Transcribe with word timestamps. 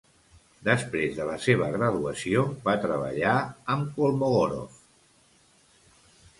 Després 0.69 1.11
de 1.17 1.27
la 1.29 1.35
seva 1.43 1.67
graduació, 1.75 2.47
va 2.69 2.75
treballar 2.87 3.37
amb 3.77 3.95
Kolmogorov. 3.99 4.83